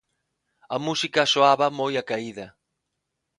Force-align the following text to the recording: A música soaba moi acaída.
A 0.75 0.77
música 0.85 1.21
soaba 1.33 1.67
moi 1.79 1.93
acaída. 2.01 2.47